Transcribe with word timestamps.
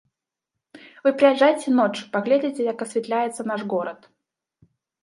Вы 1.03 1.09
прыязджайце 1.19 1.75
ноччу, 1.81 2.03
паглядзіце, 2.17 2.61
як 2.73 2.77
асвятляецца 2.87 3.41
наш 3.53 3.61
горад. 3.77 3.99